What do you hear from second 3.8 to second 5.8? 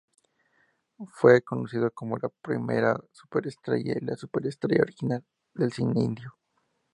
y la "superestrella original" del